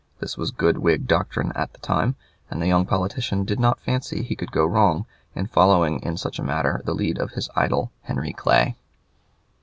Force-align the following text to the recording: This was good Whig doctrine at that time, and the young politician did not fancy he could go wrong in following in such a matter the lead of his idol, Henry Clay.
This 0.19 0.35
was 0.35 0.49
good 0.49 0.79
Whig 0.79 1.05
doctrine 1.07 1.51
at 1.53 1.73
that 1.73 1.83
time, 1.83 2.15
and 2.49 2.59
the 2.59 2.65
young 2.65 2.87
politician 2.87 3.45
did 3.45 3.59
not 3.59 3.79
fancy 3.81 4.23
he 4.23 4.35
could 4.35 4.51
go 4.51 4.65
wrong 4.65 5.05
in 5.35 5.45
following 5.45 5.99
in 5.99 6.17
such 6.17 6.39
a 6.39 6.43
matter 6.43 6.81
the 6.85 6.95
lead 6.95 7.19
of 7.19 7.33
his 7.33 7.49
idol, 7.55 7.91
Henry 8.01 8.33
Clay. 8.33 8.77